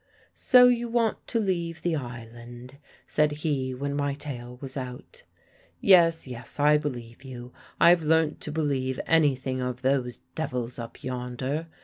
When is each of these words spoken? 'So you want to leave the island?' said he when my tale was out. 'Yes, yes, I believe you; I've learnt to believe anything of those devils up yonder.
'So 0.33 0.67
you 0.67 0.87
want 0.87 1.17
to 1.27 1.39
leave 1.39 1.83
the 1.83 1.95
island?' 1.95 2.77
said 3.05 3.31
he 3.33 3.71
when 3.71 3.95
my 3.95 4.15
tale 4.15 4.57
was 4.59 4.75
out. 4.75 5.21
'Yes, 5.79 6.25
yes, 6.27 6.59
I 6.59 6.75
believe 6.79 7.23
you; 7.23 7.53
I've 7.79 8.01
learnt 8.01 8.41
to 8.41 8.51
believe 8.51 8.99
anything 9.05 9.61
of 9.61 9.83
those 9.83 10.17
devils 10.33 10.79
up 10.79 11.03
yonder. 11.03 11.67